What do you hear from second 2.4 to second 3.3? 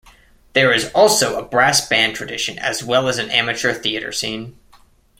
as well as an